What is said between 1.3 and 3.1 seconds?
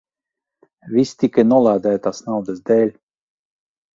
nolādētās naudas dēļ.